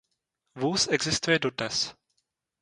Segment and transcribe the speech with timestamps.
[0.55, 1.95] Vůz existuje dodnes.